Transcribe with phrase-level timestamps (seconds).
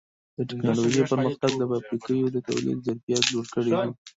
[0.37, 3.89] د ټکنالوجۍ پرمختګ د فابریکو د تولید ظرفیت لوړ کړی دی.